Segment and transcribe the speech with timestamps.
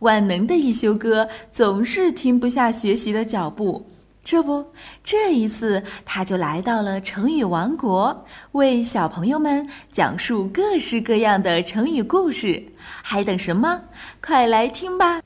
[0.00, 3.86] 万能的一休哥总是停不下学习的脚步。
[4.22, 4.66] 这不，
[5.02, 12.62] 这一次他就来到了成语王国，为小朋友们讲述各式各样的成语故事。
[13.02, 13.80] 还等什么？
[14.22, 15.22] 快来听吧！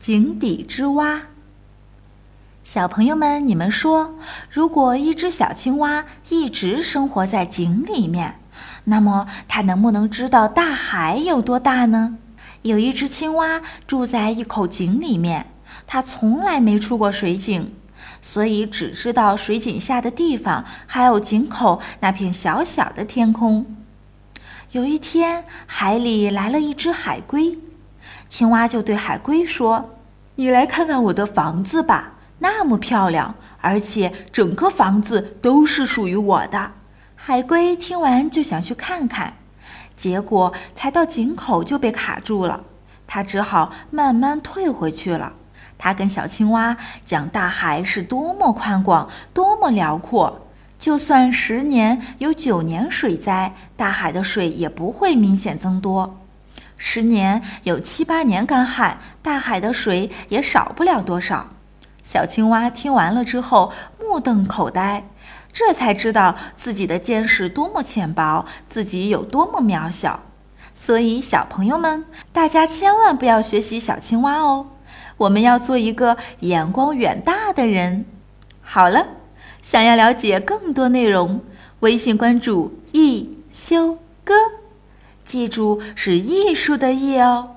[0.00, 1.22] 井底之蛙。
[2.64, 4.18] 小朋友们，你们说，
[4.50, 8.40] 如果一只小青蛙一直生活在井里面，
[8.84, 12.18] 那么它能不能知道大海有多大呢？
[12.62, 15.46] 有一只青蛙住在一口井里面。
[15.86, 17.74] 它从来没出过水井，
[18.22, 23.66] 所以只知道水井下的地方，还有井口那片小小的天空。
[24.70, 27.58] 有一天，海里来了一只海龟，
[28.28, 29.90] 青蛙就对海龟说
[30.36, 36.72] ：“你来看看我的房子吧，那么漂亮，而且整个房子都是属于我的。”
[37.26, 39.32] 海龟听完就想去看看，
[39.96, 42.62] 结果才到井口就被卡住了，
[43.06, 45.32] 它只好慢慢退回去了。
[45.78, 50.38] 他跟小青蛙讲，大海是多么宽广，多么辽阔。
[50.78, 56.06] 就算十年有九年水灾，大海的水也不会明显增多；
[56.76, 61.48] 十年有七八年干旱，大海的水也少不了多少。
[62.02, 65.02] 小青蛙听完了之后，目瞪口呆，
[65.54, 70.20] 这才知道自己的见识多么浅薄，自己有多么渺小。
[70.74, 74.66] 所以，小朋友们，大家千万不要学习小青蛙哦。
[75.16, 78.04] 我们要做一个眼光远大的人。
[78.60, 79.06] 好了，
[79.62, 81.40] 想要了解更多内容，
[81.78, 84.34] 微信关注“一休哥”，
[85.24, 87.50] 记住是艺术的“艺”哦。